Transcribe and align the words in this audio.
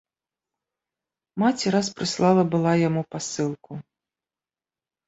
Маці 1.45 1.67
раз 1.75 1.87
прыслала 2.01 2.43
была 2.57 2.73
яму 2.87 3.01
пасылку. 3.13 3.71